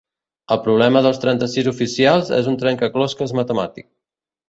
[0.55, 3.93] El problema dels trenta-sis oficials és un trencaclosques matemàtic.